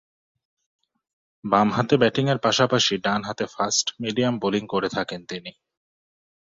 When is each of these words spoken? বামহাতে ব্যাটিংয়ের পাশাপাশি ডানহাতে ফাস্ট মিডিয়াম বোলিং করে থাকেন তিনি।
বামহাতে 1.43 1.95
ব্যাটিংয়ের 1.97 2.39
পাশাপাশি 2.39 2.93
ডানহাতে 2.97 3.45
ফাস্ট 3.47 3.85
মিডিয়াম 4.01 4.35
বোলিং 4.39 4.63
করে 4.67 4.89
থাকেন 4.89 5.21
তিনি। 5.25 5.51